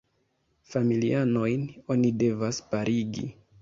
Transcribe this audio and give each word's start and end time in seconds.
Familianojn 0.71 1.69
oni 1.97 2.13
devas 2.25 2.67
parigi. 2.75 3.33